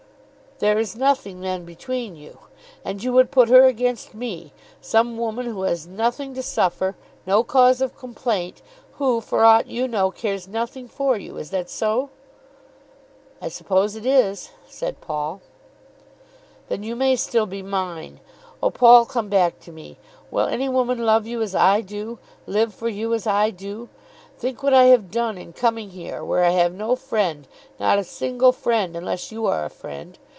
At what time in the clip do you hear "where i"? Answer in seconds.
26.23-26.51